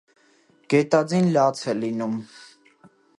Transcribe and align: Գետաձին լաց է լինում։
Գետաձին 0.73 1.29
լաց 1.35 1.61
է 1.73 1.77
լինում։ 1.85 2.17